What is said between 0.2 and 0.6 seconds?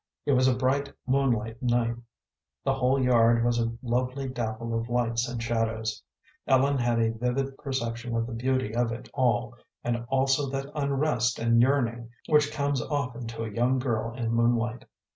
It was a